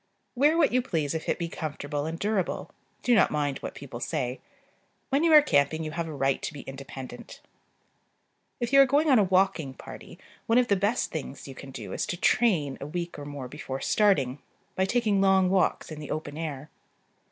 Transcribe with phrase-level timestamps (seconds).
[0.33, 2.71] Wear what you please if it be comfortable and durable:
[3.03, 4.39] do not mind what people say.
[5.09, 7.39] When you are camping you have a right to be independent.
[8.59, 10.17] If you are going on a walking party,
[10.47, 13.47] one of the best things you can do is to "train" a week or more
[13.47, 14.39] before starting,
[14.75, 16.71] by taking long walks in the open air.